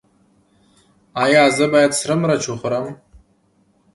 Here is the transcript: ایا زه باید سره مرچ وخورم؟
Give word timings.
ایا 1.23 1.43
زه 1.57 1.65
باید 1.73 1.91
سره 1.99 2.13
مرچ 2.21 2.43
وخورم؟ 2.49 2.85